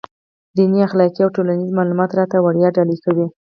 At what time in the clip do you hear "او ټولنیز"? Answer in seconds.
1.23-1.69